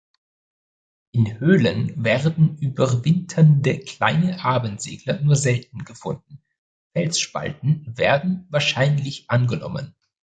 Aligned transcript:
In 1.11 1.39
Höhlen 1.39 2.03
werden 2.03 2.57
überwinternde 2.57 3.77
Kleine 3.77 4.43
Abendsegler 4.43 5.21
nur 5.21 5.35
selten 5.35 5.85
gefunden, 5.85 6.41
Felsspalten 6.95 7.85
werden 7.95 8.47
wahrscheinlich 8.49 9.29
angenommen. 9.29 9.93